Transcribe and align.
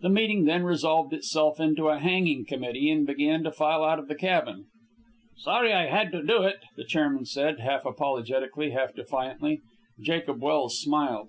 The 0.00 0.08
meeting 0.08 0.46
then 0.46 0.62
resolved 0.62 1.12
itself 1.12 1.60
into 1.60 1.90
a 1.90 1.98
hanging 1.98 2.46
committee, 2.46 2.88
and 2.88 3.06
began 3.06 3.44
to 3.44 3.52
file 3.52 3.84
out 3.84 3.98
of 3.98 4.08
the 4.08 4.14
cabin. 4.14 4.68
"Sorry 5.36 5.70
I 5.74 5.84
had 5.88 6.10
to 6.12 6.22
do 6.22 6.44
it," 6.44 6.60
the 6.78 6.84
chairman 6.84 7.26
said, 7.26 7.60
half 7.60 7.84
apologetically, 7.84 8.70
half 8.70 8.94
defiantly. 8.94 9.60
Jacob 10.00 10.40
Welse 10.40 10.80
smiled. 10.80 11.28